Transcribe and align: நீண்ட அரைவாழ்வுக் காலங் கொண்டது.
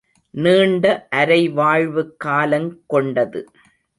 நீண்ட 0.33 1.07
அரைவாழ்வுக் 1.15 2.17
காலங் 2.17 2.79
கொண்டது. 2.87 3.49